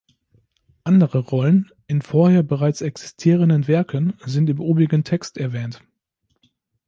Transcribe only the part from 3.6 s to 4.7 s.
Werken) sind im